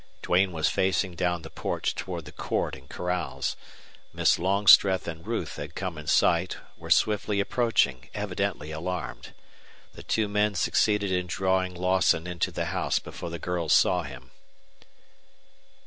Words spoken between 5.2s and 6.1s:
Ruth had come in